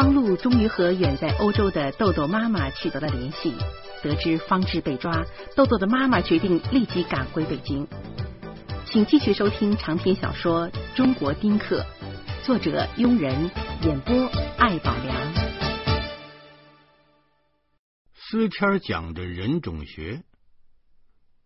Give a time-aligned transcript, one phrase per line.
[0.00, 3.52] 方露终于和远在欧洲的豆豆妈妈取得了联系。
[4.02, 7.86] 得知方志被抓，豆豆的妈妈决定立即赶回北京。
[8.86, 11.82] 请继续收听长篇小说《中国丁克》，
[12.46, 13.50] 作者庸人，
[13.82, 15.34] 演播艾宝良。
[18.14, 20.22] 思谦讲着人种学，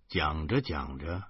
[0.09, 1.25] 讲着讲着，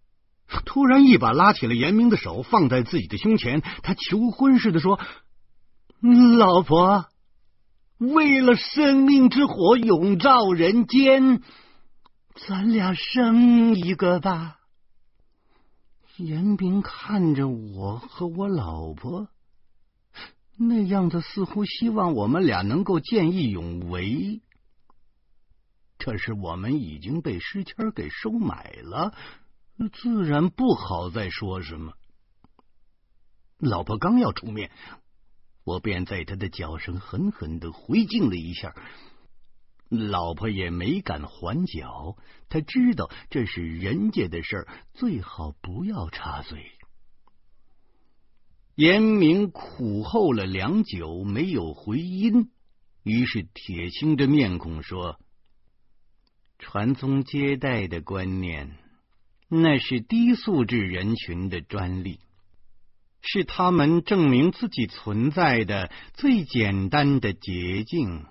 [0.64, 4.98] 突然一把拉起了严明的手，放在自己的胸前，他求婚似的说
[6.00, 7.06] ：“老婆。”
[7.98, 11.42] 为了生命之火永照人间，
[12.34, 14.56] 咱俩生一个吧。
[16.16, 19.28] 严冰看着我和我老婆，
[20.56, 24.40] 那样子似乎希望我们俩能够见义勇为。
[25.98, 29.12] 可是我们已经被诗谦给收买了，
[29.92, 31.92] 自然不好再说什么。
[33.58, 34.70] 老婆刚要出面。
[35.64, 38.74] 我便在他的脚上狠狠的回敬了一下，
[39.88, 42.16] 老婆也没敢还脚。
[42.48, 46.72] 他知道这是人家的事儿，最好不要插嘴。
[48.74, 52.50] 严明苦候了良久，没有回音，
[53.02, 55.20] 于是铁青着面孔说
[56.58, 58.78] ：“传宗接代的观念，
[59.48, 62.20] 那是低素质人群的专利。”
[63.22, 68.26] 是他们证明自己存在的最简单的捷径。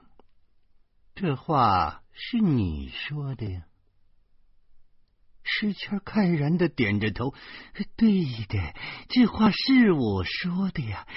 [1.15, 3.63] 这话是你说的呀？
[5.43, 7.33] 诗谦慨然的点着头
[7.97, 8.75] ：“对的，
[9.09, 11.07] 这话是我说的呀。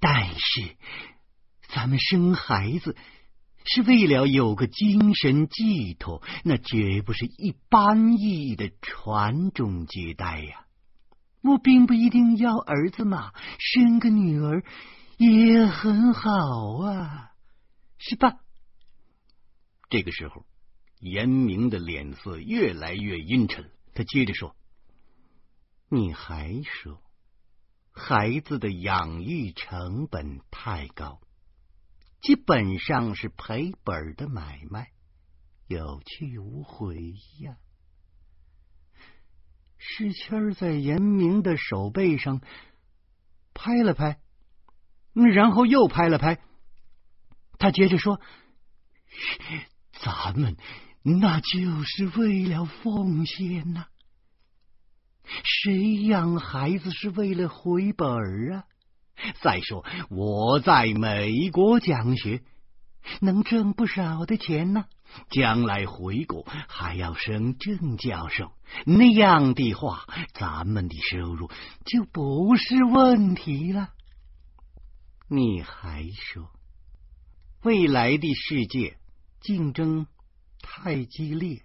[0.00, 0.76] 但是，
[1.68, 2.96] 咱们生孩子
[3.64, 10.63] 是为了有个精神寄托，那绝不是一般意义的传宗接代呀。”
[11.44, 14.64] 我并不一定要儿子嘛，生个女儿
[15.18, 16.30] 也很好
[16.82, 17.32] 啊，
[17.98, 18.38] 是吧？
[19.90, 20.46] 这个时候，
[21.00, 24.56] 严明的脸色越来越阴沉，他接着说
[25.90, 27.02] ：“你还说
[27.92, 31.20] 孩子的养育成本太高，
[32.22, 34.92] 基本上是赔本的买卖，
[35.66, 36.96] 有去无回
[37.40, 37.58] 呀。”
[39.86, 42.40] 诗谦儿在严明的手背上
[43.52, 44.18] 拍了拍，
[45.12, 46.40] 然后又拍了拍。
[47.58, 48.18] 他接着说
[50.02, 50.56] ：“咱们
[51.02, 53.84] 那就是为了奉献呐，
[55.44, 58.64] 谁养孩子是为了回本儿啊？
[59.42, 62.42] 再说我在美国讲学，
[63.20, 64.86] 能挣不少的钱呢。”
[65.30, 68.52] 将来回国还要升正教授，
[68.86, 71.50] 那样的话，咱们的收入
[71.84, 73.90] 就不是问题了。
[75.28, 76.50] 你还说，
[77.62, 78.98] 未来的世界
[79.40, 80.06] 竞争
[80.60, 81.62] 太激烈，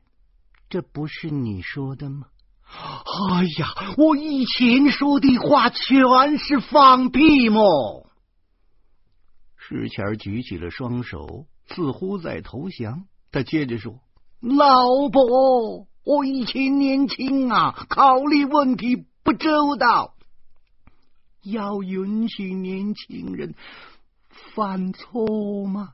[0.70, 2.28] 这不是你说的吗？
[2.72, 7.62] 哎呀，我以前说的话全是放屁嘛？
[9.58, 13.06] 石钱举起了双手，似乎在投降。
[13.32, 14.00] 他接着说
[14.42, 14.66] ：“老
[15.12, 20.16] 婆，我以前年轻啊，考虑问题不周到，
[21.44, 23.54] 要允许年轻人
[24.56, 25.94] 犯错误吗？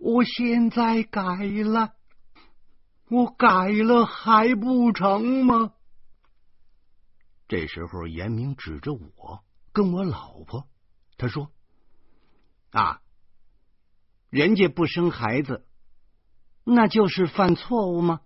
[0.00, 1.92] 我现在改了，
[3.10, 5.72] 我改了还不成吗？”
[7.46, 10.66] 这时候，严明指着我跟我老婆，
[11.18, 11.50] 他说
[12.72, 13.02] ：“啊。”
[14.32, 15.66] 人家不生孩子，
[16.64, 18.22] 那就是犯错误吗？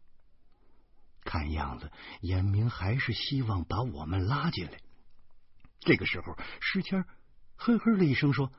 [1.25, 1.91] 看样子，
[2.21, 4.79] 严明还是希望把我们拉进来。
[5.81, 7.05] 这个时候，石谦
[7.57, 8.53] 呵呵了一声说：“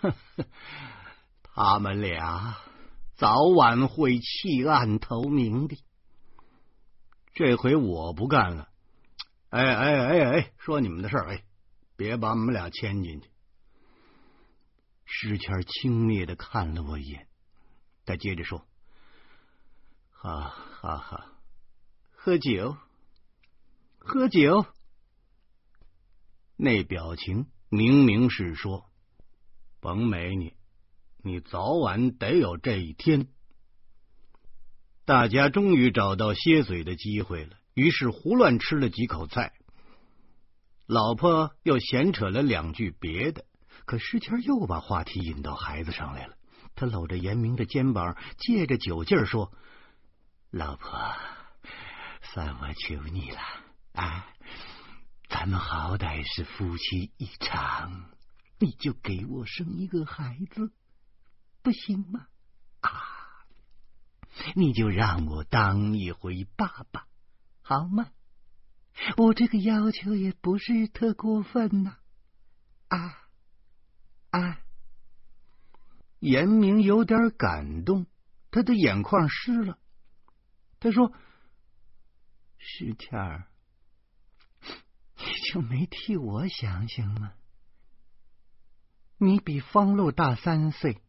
[1.44, 2.56] 他们俩
[3.14, 5.76] 早晚会弃暗投明的。
[7.34, 8.70] 这回我不干了。
[9.50, 11.44] 哎哎哎哎，说你们的事儿，哎，
[11.96, 13.28] 别把我们俩牵进去。”
[15.10, 17.26] 石谦轻蔑的看了我一眼，
[18.04, 18.66] 他接着说
[20.12, 21.32] ：“哈哈哈，
[22.10, 22.76] 喝酒，
[23.98, 24.66] 喝酒。”
[26.56, 28.84] 那表情明明是说
[29.80, 30.52] ：“甭美你，
[31.22, 33.28] 你早晚得有这一天。”
[35.06, 39.54] 大家终于找到歇嘴的机会了，于是胡乱吃了几口菜。
[40.84, 43.46] 老婆又闲扯了两句别的。
[43.88, 46.36] 可诗谦又把话题引到孩子上来了，
[46.74, 49.50] 他搂着严明的肩膀，借着酒劲儿说
[50.52, 51.16] ：“老婆，
[52.20, 53.38] 算我求你了
[53.94, 54.26] 啊！
[55.30, 58.10] 咱们好歹是夫妻一场，
[58.58, 60.70] 你就给我生一个孩子，
[61.62, 62.26] 不行吗？
[62.80, 62.90] 啊，
[64.54, 67.06] 你就让我当一回爸爸，
[67.62, 68.10] 好吗？
[69.16, 71.96] 我这个要求也不是特过分呐。
[72.88, 73.24] 啊！
[76.20, 78.06] 严明有点感动，
[78.50, 79.78] 他的眼眶湿了。
[80.80, 81.12] 他说
[82.58, 83.46] ：“石谦儿，
[85.16, 87.32] 你就没替我想想吗？
[89.16, 91.00] 你比方露大三岁，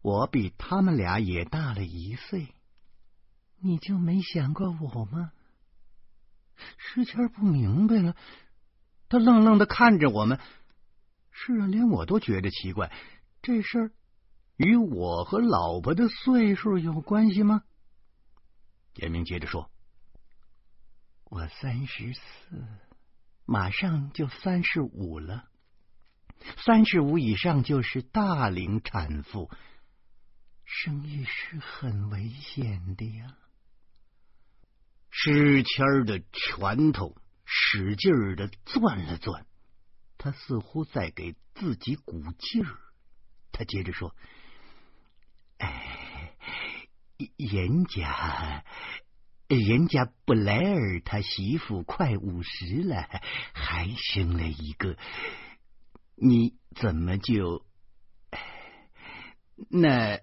[0.00, 2.54] 我比他们俩也大了一岁，
[3.58, 5.32] 你就没想过我吗？”
[6.78, 8.16] 石谦不明白了，
[9.08, 10.40] 他愣愣的看着我们。
[11.46, 12.90] 是啊，连我都觉得奇怪，
[13.40, 13.92] 这事儿
[14.56, 17.62] 与我和老婆的岁数有关系吗？
[18.96, 19.70] 严明接着说
[21.30, 22.66] ：“我三十四，
[23.44, 25.48] 马上就三十五了，
[26.64, 29.48] 三十五以上就是大龄产妇，
[30.64, 33.36] 生育是很危险的呀。”
[35.18, 37.14] 诗谦的拳头
[37.44, 39.46] 使劲的攥了攥，
[40.26, 42.76] 他似乎在给自己鼓劲儿。
[43.52, 44.12] 他接着说
[45.58, 46.34] ：“哎，
[47.36, 48.64] 人家，
[49.46, 53.08] 人家布莱尔他媳妇快五十了，
[53.54, 54.96] 还生了一个，
[56.16, 57.64] 你怎么就……
[59.70, 60.18] 那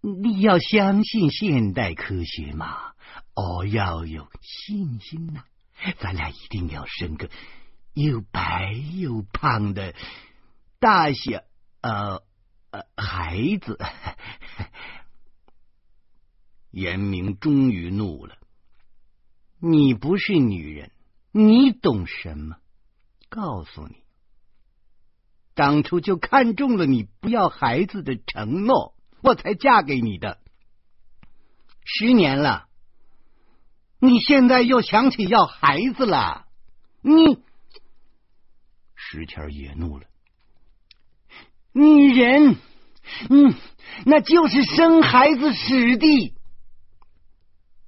[0.00, 2.94] 你要相信现代科学嘛。”
[3.36, 5.44] 哦，要有信心呐！
[5.98, 7.28] 咱俩一定要生个
[7.96, 9.94] 又白又胖的
[10.78, 11.42] 大小
[11.80, 12.22] 呃
[12.70, 13.78] 呃孩子。
[16.70, 18.36] 严明终于怒了
[19.58, 20.92] ：“你不是女人，
[21.32, 22.56] 你懂什么？
[23.30, 23.96] 告诉你，
[25.54, 30.38] 当初就看中了你不要孩子的承诺，我才嫁给你的。
[31.82, 32.68] 十年了。”
[33.98, 36.46] 你现在又想起要孩子了？
[37.00, 37.42] 你
[39.08, 40.06] 石谦也怒了。
[41.72, 42.56] 女人，
[43.30, 43.54] 嗯，
[44.04, 46.34] 那就是生孩子使的。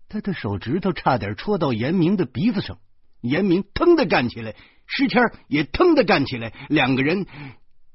[0.08, 2.78] 他的手指头差点戳到严明的鼻子上，
[3.20, 4.54] 严明腾的站起来，
[4.86, 7.26] 石谦也腾的站起来，两个人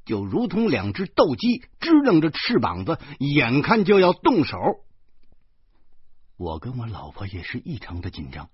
[0.04, 4.58] 就如同两只斗鸡，支棱着翅膀子，眼看就要动手。
[6.36, 8.50] 我跟我老婆也是异常的紧张。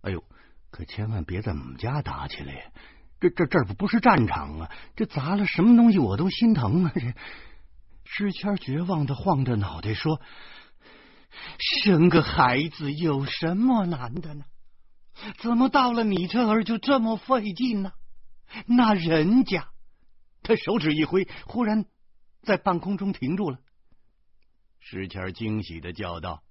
[0.00, 0.24] 哎呦，
[0.70, 2.60] 可千万别在我们家打起来呀！
[3.20, 4.70] 这这这不不是战场啊！
[4.96, 6.92] 这砸了什么东西我都心疼啊！
[6.94, 7.00] 这
[8.04, 10.20] 诗谦绝望的晃着脑袋说
[11.84, 14.44] ：“生个孩子有什么难的呢？
[15.38, 17.92] 怎么到了你这儿就这么费劲呢？
[18.66, 19.68] 那人家……”
[20.42, 21.84] 他手指一挥，忽然
[22.42, 23.58] 在半空中停住了。
[24.80, 26.42] 石谦惊喜的叫道。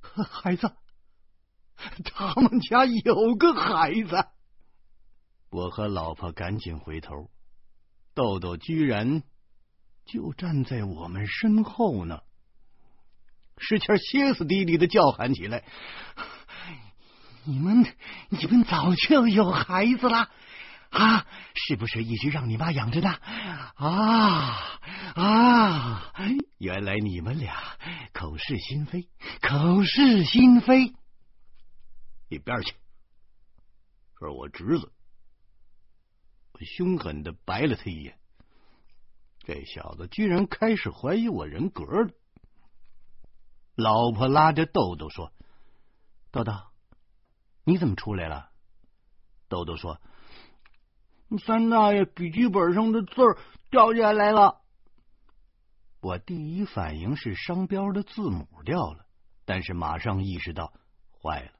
[0.00, 0.74] 孩子，
[2.04, 4.26] 他们家有个孩子。
[5.56, 7.30] 我和老婆赶紧回头，
[8.12, 9.22] 豆豆居然
[10.04, 12.20] 就站在我们身后呢。
[13.56, 15.64] 石谦歇斯底里的叫喊起来
[17.44, 17.86] ：“你们，
[18.28, 20.30] 你们早就有孩子了
[20.90, 21.26] 啊？
[21.54, 23.08] 是不是一直让你妈养着呢？
[23.76, 24.78] 啊
[25.14, 26.12] 啊！
[26.58, 27.56] 原来你们俩……”
[28.12, 29.08] 口是心非，
[29.40, 30.92] 口是心非，
[32.28, 32.74] 一边去！
[34.18, 34.92] 说我侄子，
[36.64, 38.18] 凶狠的白了他一眼。
[39.40, 42.10] 这小子居然开始怀疑我人格了。
[43.74, 45.32] 老婆拉着豆豆说
[46.32, 46.52] ：“豆豆，
[47.64, 48.50] 你怎么出来了？”
[49.48, 50.00] 豆豆说
[51.44, 53.38] ：“三大爷笔记本上的字儿
[53.70, 54.62] 掉下来了。”
[56.00, 59.06] 我第一反应是商标的字母掉了，
[59.44, 60.72] 但是马上意识到
[61.20, 61.52] 坏了，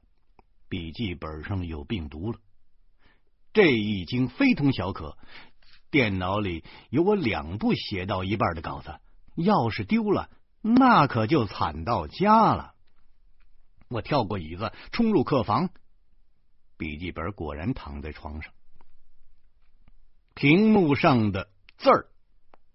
[0.67, 2.39] 笔记本上有病毒了。
[3.57, 5.17] 这已经非同小可，
[5.89, 8.99] 电脑里有我两部写到一半的稿子，
[9.33, 10.29] 要是丢了，
[10.61, 12.73] 那可就惨到家了。
[13.87, 15.71] 我跳过椅子，冲入客房，
[16.77, 18.53] 笔记本果然躺在床上，
[20.35, 21.49] 屏幕上的
[21.79, 22.09] 字儿。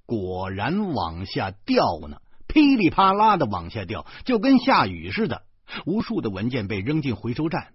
[0.04, 5.44] 果然往下掉呢，噼里啪啦的往下掉，就跟下雨似的。
[5.86, 7.72] 无数的文件被扔进回收站。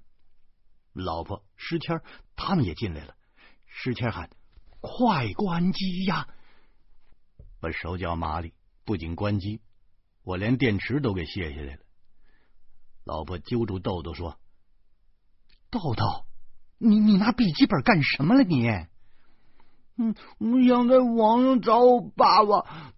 [0.97, 2.01] 老婆石谦
[2.35, 3.15] 他们也进来了。
[3.65, 4.29] 石谦喊
[4.81, 6.27] ：“快关机呀！”
[7.61, 8.53] 我手脚麻利，
[8.85, 9.61] 不仅关机，
[10.23, 11.81] 我连电池都给卸下来了。
[13.03, 14.37] 老婆揪住豆豆说
[15.69, 16.25] ：“豆豆，
[16.77, 18.43] 你你拿笔记本干什么了？
[18.43, 18.67] 你？”
[19.99, 22.93] 嗯，我想在网上找我爸爸。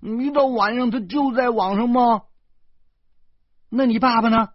[0.00, 2.24] 一到晚上，他就在网上吗？
[3.68, 4.48] 那你爸爸呢？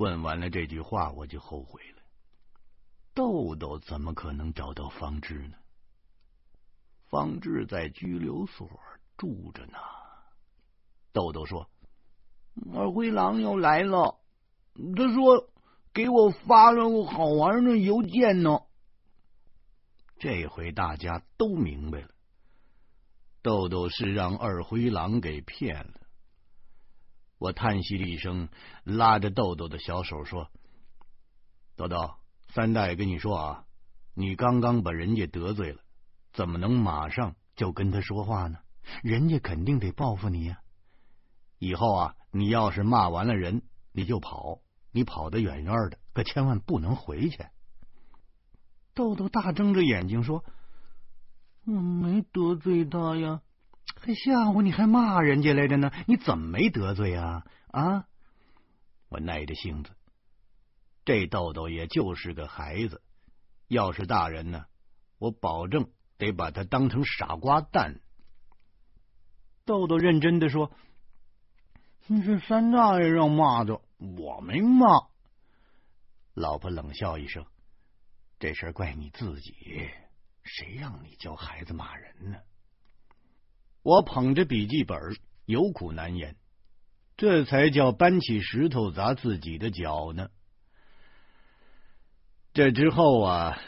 [0.00, 2.02] 问完了这句话，我就后悔了。
[3.12, 5.58] 豆豆怎么可能找到方志呢？
[7.10, 8.66] 方志在拘留所
[9.18, 9.76] 住着呢。
[11.12, 11.68] 豆豆说
[12.74, 14.18] ：“二灰狼要来了，
[14.96, 15.50] 他说
[15.92, 18.62] 给我发了个好玩的邮件呢。”
[20.18, 22.08] 这回大家都明白了。
[23.42, 25.99] 豆豆是让二灰狼给骗了。
[27.40, 28.50] 我叹息了一声，
[28.84, 30.50] 拉着豆豆的小手说
[31.74, 32.16] ：“豆豆，
[32.48, 33.64] 三大爷跟你说啊，
[34.12, 35.80] 你刚刚把人家得罪了，
[36.34, 38.58] 怎么能马上就跟他说话呢？
[39.02, 40.60] 人家肯定得报复你呀。
[41.58, 44.60] 以后啊，你要是骂完了人，你就跑，
[44.92, 47.46] 你跑得远远的，可千万不能回去。”
[48.92, 50.44] 豆豆大睁着眼睛说。
[51.64, 53.40] 我没得罪他呀，
[53.96, 55.90] 还吓唬你，还骂人家来着呢？
[56.06, 57.44] 你怎么没得罪啊？
[57.68, 58.06] 啊！
[59.08, 59.90] 我耐着性子，
[61.04, 63.02] 这豆豆也就是个孩子，
[63.68, 64.66] 要是大人呢，
[65.18, 68.00] 我保证得把他当成傻瓜蛋。
[69.64, 70.72] 豆豆认真的说
[72.06, 74.86] ：“是三大爷让骂的，我没骂。”
[76.34, 77.44] 老婆冷笑一声
[78.38, 79.90] ：“这事怪你自己。”
[80.42, 82.38] 谁让你教孩子骂人呢？
[83.82, 84.98] 我捧着笔记本，
[85.46, 86.36] 有苦难言，
[87.16, 90.28] 这才叫搬起石头砸自己的脚呢。
[92.52, 93.58] 这之后啊，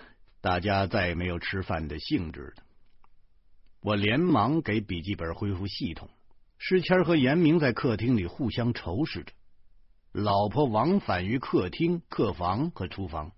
[0.40, 2.62] 大家再也没有吃饭的兴致了。
[3.80, 6.10] 我连忙给笔记本恢复系统。
[6.58, 9.32] 诗谦和严明在客厅里互相仇视着，
[10.12, 13.32] 老婆往返于客厅、客房和厨房。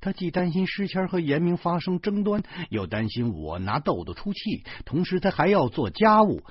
[0.00, 6.42] 他既担心诗谦和严明发生争端，又担心我拿豆豆出气，同时他还要做家务。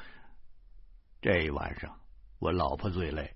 [1.22, 1.98] 这一晚上
[2.40, 3.32] 我老婆最累。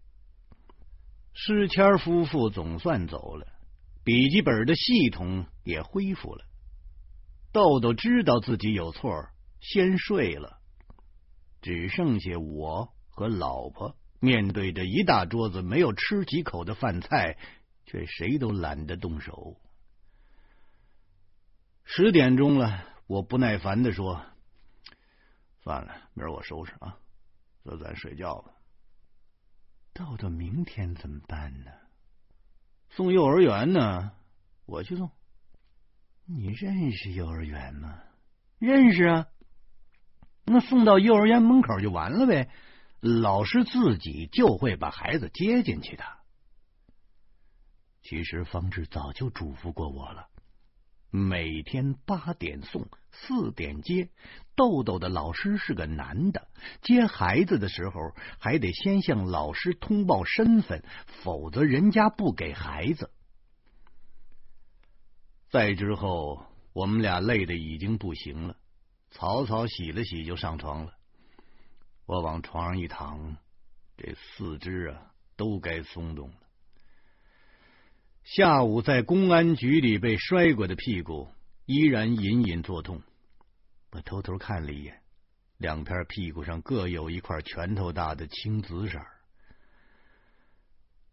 [1.34, 3.46] 诗谦夫妇总算走了，
[4.04, 6.46] 笔记本的系统也恢复了。
[7.52, 9.28] 豆豆知道自己有错，
[9.60, 10.60] 先睡了。
[11.62, 17.38] 只剩下我和老婆面对着一大桌子没有吃几口的饭菜，
[17.86, 19.58] 却谁都懒得动手。
[21.86, 24.26] 十点钟了，我不耐烦的说
[25.64, 26.98] ：“算了，明儿我收拾啊，
[27.64, 28.52] 说咱睡觉吧。”
[29.94, 31.72] 到到明天怎么办呢？
[32.90, 34.12] 送幼儿园呢？
[34.66, 35.10] 我去送。
[36.26, 38.02] 你认识幼儿园吗？
[38.58, 39.28] 认识啊。
[40.44, 42.50] 那送到幼儿园门口就完了呗，
[43.00, 46.04] 老师自己就会把孩子接进去的。
[48.02, 50.28] 其实方志早就嘱咐过我了。
[51.16, 54.10] 每天八点送，四点接。
[54.54, 56.50] 豆豆的老师是个男的，
[56.82, 60.84] 接孩子的时候还得先向老师通报身份，
[61.24, 63.12] 否则人家不给孩子。
[65.50, 68.58] 再之后，我们俩累的已经不行了，
[69.12, 70.94] 草草洗了洗就上床了。
[72.06, 73.38] 我往床上一躺，
[73.96, 76.36] 这四肢啊都该松动了。
[78.26, 81.30] 下午在公安局里被摔过的屁股
[81.68, 83.04] 依然隐隐作痛，
[83.92, 85.00] 我偷偷看了一眼，
[85.58, 89.00] 两片屁股上各有一块拳头大的青紫色。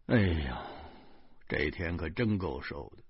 [0.07, 0.65] 哎呀，
[1.47, 3.03] 这天可真够受的。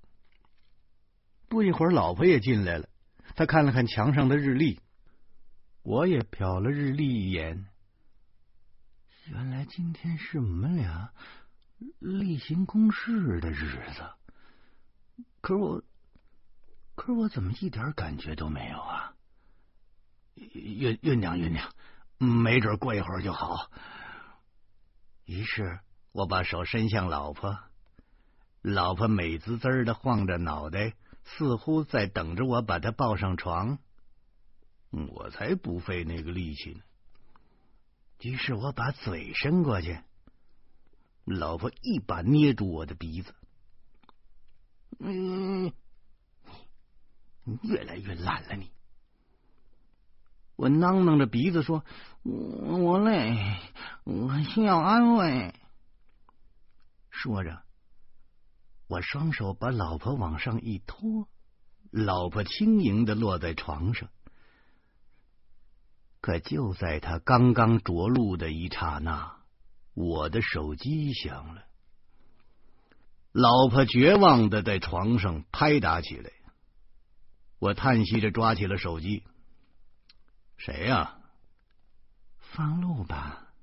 [1.48, 2.90] 不一会儿，老婆也进来了，
[3.38, 4.82] 她看了看墙上的日历，
[5.82, 7.68] 我也瞟了日历一眼。
[9.28, 11.14] 原来今天是我们俩。
[12.00, 14.10] 例行公事的日子，
[15.42, 15.84] 可是我，
[16.96, 19.14] 可是我怎么一点感觉都没有啊？
[20.36, 21.72] 酝酝酿酝酿，
[22.18, 23.72] 没准过一会儿就好。
[25.26, 25.80] 于是
[26.12, 27.58] 我把手伸向老婆，
[28.62, 33.80] 老婆美滋滋的晃着脑袋，似乎在等着我把她抱上床。
[34.90, 36.82] 我才不费那个力气呢。
[38.22, 40.00] 于是我把嘴伸过去。
[41.26, 43.34] 老婆一把捏住我的鼻子，
[45.00, 45.72] 嗯，
[47.62, 48.56] 越来越懒了。
[48.56, 48.72] 你，
[50.56, 51.86] 我囔囔着鼻子说
[52.24, 53.58] ：“我累，
[54.04, 55.56] 我需要安慰。”
[57.10, 57.64] 说着，
[58.88, 61.30] 我双手把老婆往上一拖，
[61.90, 64.10] 老婆轻盈的落在床上。
[66.20, 69.33] 可就在他刚刚着陆的一刹那。
[69.94, 71.64] 我的手机响了，
[73.32, 76.32] 老婆绝望的在床上拍打起来。
[77.60, 79.24] 我叹息着抓起了手机。
[80.58, 81.18] 谁呀？
[82.40, 83.54] 方路吧。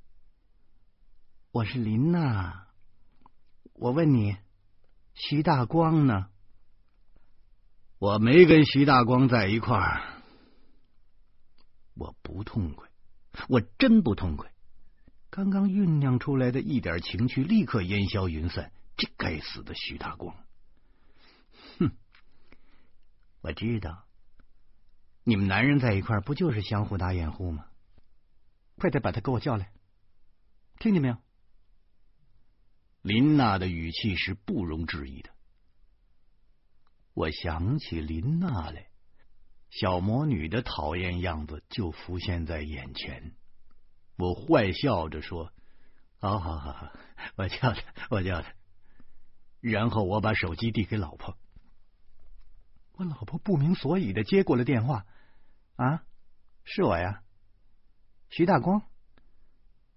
[1.52, 2.66] 我是林娜。
[3.74, 4.36] 我问你，
[5.14, 6.28] 徐大光呢？
[7.98, 10.22] 我没跟徐大光在一块儿。
[11.94, 12.88] 我不痛快，
[13.48, 14.52] 我真不痛快。
[15.30, 18.72] 刚刚酝酿出来的一点情绪，立刻烟消云散。
[18.96, 20.36] 这该死的徐大光！
[21.78, 21.92] 哼，
[23.40, 24.04] 我知道，
[25.24, 27.66] 你们男人在一块不就是相互打掩护吗？
[28.76, 29.72] 快点把他给我叫来，
[30.78, 31.16] 听见没有？
[33.02, 35.30] 林娜的语气是不容置疑的。
[37.14, 38.88] 我想起林娜来，
[39.70, 43.34] 小魔女的讨厌样子就浮现在眼前。
[44.20, 45.50] 我坏笑着说
[46.20, 46.92] ：“好好好好，
[47.36, 48.52] 我叫他，我叫他。”
[49.60, 51.38] 然后我把手机递给老婆，
[52.92, 55.06] 我老婆不明所以的接过了电话。
[55.76, 56.04] 啊，
[56.64, 57.22] 是我呀，
[58.28, 58.82] 徐大光。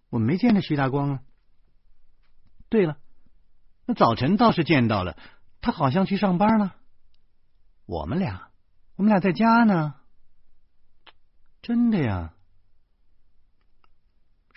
[0.10, 1.24] 我没见着徐大光啊。
[2.70, 2.98] 对了，
[3.86, 5.18] 那早晨倒是见到了，
[5.60, 6.78] 他好像去上班了。
[7.86, 8.52] 我们俩，
[8.96, 9.96] 我们俩在家呢。
[11.62, 12.34] 真的呀。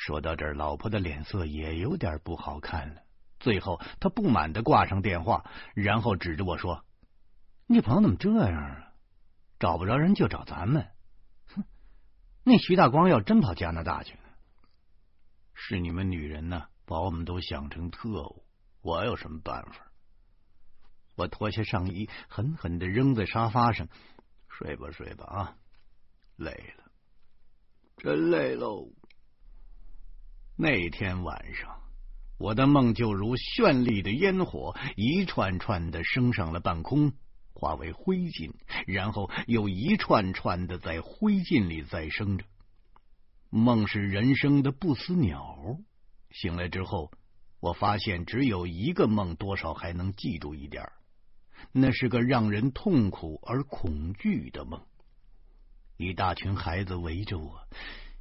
[0.07, 3.03] 说到这儿，老婆的脸色也有点不好看了。
[3.41, 5.45] 最后，他不满的挂上电话，
[5.75, 6.85] 然后指着我说
[7.67, 8.93] ：“你朋友怎么这样啊？
[9.59, 10.87] 找不着人就找咱们。
[11.49, 11.65] 哼，
[12.45, 14.21] 那徐大光要真跑加拿大去呢？
[15.55, 18.45] 是你们女人呢，把我们都想成特务。
[18.83, 19.91] 我有什么办法？”
[21.19, 23.89] 我脱下上衣，狠狠的扔在沙发上，
[24.49, 25.57] 睡吧睡吧啊，
[26.37, 26.85] 累了，
[27.97, 28.89] 真累喽。
[30.59, 31.83] 那天晚上，
[32.39, 37.13] 我的梦就如绚丽的烟火，一串串的升上了半空，
[37.53, 38.55] 化为灰烬，
[38.87, 42.47] 然后又一串串的在灰烬里再生着。
[43.51, 45.79] 梦是人生的不死鸟。
[46.31, 47.13] 醒来之后，
[47.61, 50.91] 我发现只有一个梦，多少还能记住一点。
[51.71, 54.81] 那是个让人痛苦而恐惧的梦。
[55.99, 57.61] 一大群孩子围着我，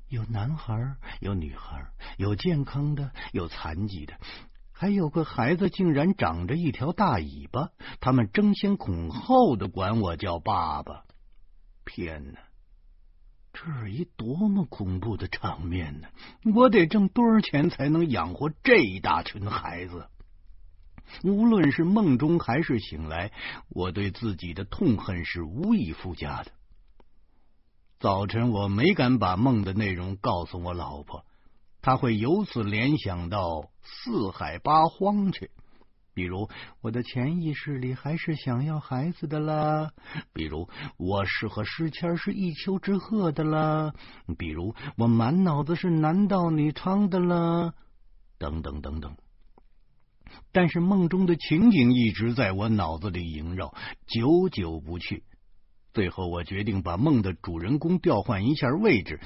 [0.08, 1.88] 有男孩，有女孩，
[2.18, 4.14] 有健康的，有残疾的，
[4.72, 7.70] 还有个孩子竟然长着一条大尾巴。
[8.00, 11.06] 他们争先恐后的管我叫爸爸。
[11.86, 12.40] 天哪，
[13.52, 16.08] 这是一多么恐怖的场面呢！
[16.54, 20.08] 我得挣多少钱才能养活这一大群孩子？
[21.24, 23.32] 无论是梦中还是醒来，
[23.70, 26.52] 我对自己的痛恨是无以复加的。
[28.06, 31.26] 早晨我没敢把梦的内容告诉我老婆，
[31.82, 35.50] 她会由此联想到四海八荒去。
[36.14, 36.48] 比如
[36.82, 39.90] 我的潜意识里还是想要孩子的啦，
[40.34, 43.92] 比如我是和诗谦是一丘之貉的啦，
[44.38, 47.74] 比如我满脑子是男盗女娼的啦，
[48.38, 49.18] 等等等等。
[50.52, 53.74] 但是梦中的情景一直在我脑子里萦绕，
[54.06, 55.24] 久久不去。
[55.96, 59.22] 最后，我决定把梦的主人公调换一下位置，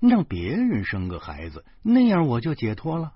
[0.00, 3.12] 让别人生个孩子，那样我就解脱了。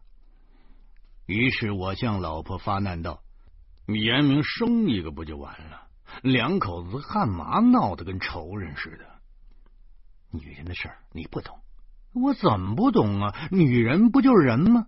[1.27, 3.25] 于是我向老婆发难道
[3.91, 5.89] ：“严明生一个不就完了？
[6.23, 9.05] 两口子干嘛闹得跟仇人似的？
[10.31, 11.59] 女人的事儿你不懂，
[12.15, 13.49] 我怎么不懂啊？
[13.51, 14.87] 女人不就是人吗？”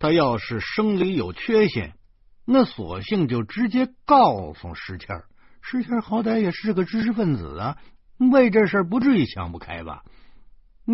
[0.00, 1.96] 他要是生理有缺陷，
[2.44, 5.28] 那索性就直接告诉石谦儿。
[5.70, 7.78] 石谦好歹也是个知识分子啊，
[8.16, 10.02] 为这事不至于想不开吧？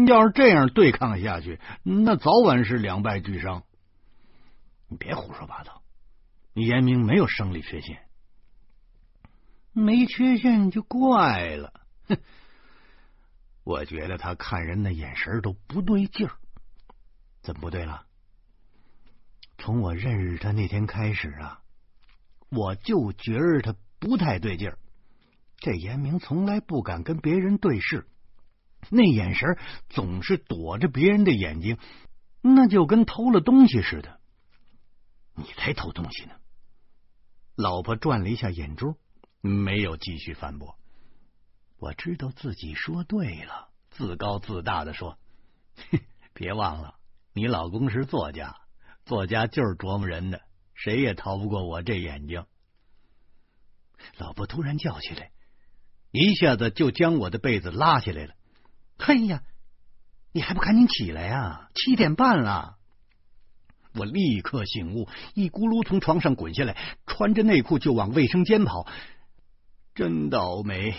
[0.09, 3.63] 要是这样对抗下去，那早晚是两败俱伤。
[4.89, 5.85] 你别胡说八道，
[6.55, 8.03] 严明没有生理缺陷，
[9.73, 11.73] 没缺陷就怪了。
[12.09, 12.19] 哼，
[13.63, 16.35] 我觉得他看人的眼神都不对劲儿，
[17.43, 18.07] 怎么不对了？
[19.57, 21.61] 从我认识他那天开始啊，
[22.49, 24.79] 我就觉着他不太对劲儿。
[25.57, 28.07] 这严明从来不敢跟别人对视，
[28.91, 29.57] 那眼神
[29.89, 31.79] 总是躲着别人的眼睛，
[32.43, 34.21] 那就跟偷了东西似的。
[35.35, 36.35] 你才偷东西呢！
[37.57, 38.97] 老婆转了一下眼珠，
[39.41, 40.77] 没有继续反驳。
[41.79, 45.19] 我知道自己说对了，自高自大的说
[46.35, 46.97] ：“别忘了，
[47.33, 48.55] 你老公是作家。”
[49.07, 50.43] 作家就是琢磨人的，
[50.75, 52.45] 谁也逃不过我这眼睛。
[54.19, 55.31] 老婆突然叫起来，
[56.11, 58.35] 一下子就将我的被子拉下来了。
[58.99, 59.43] 嘿呀，
[60.33, 61.69] 你还不赶紧起来啊！
[61.75, 62.77] 七点半了。
[63.95, 68.87] 我立刻醒悟，一咕噜从床上滚下来，穿着内裤就往卫生间跑。
[69.95, 70.95] 真倒霉，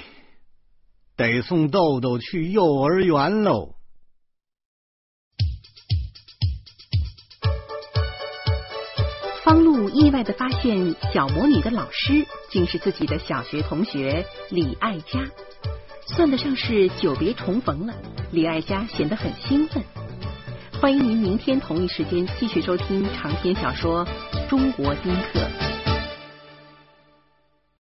[1.18, 3.75] 得送豆豆去幼儿园喽。
[9.96, 15.22] 意外的发现，小魔女的老师竟是自己的小学同学李爱佳，
[16.06, 17.94] 算得上是久别重逢了。
[18.32, 19.82] 李爱佳显得很兴奋。
[20.82, 24.06] 欢迎您明天同一时间继续收听长篇小说
[24.50, 25.40] 《中国丁克》。